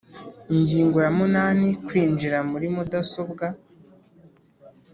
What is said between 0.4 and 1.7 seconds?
Ingingo ya munani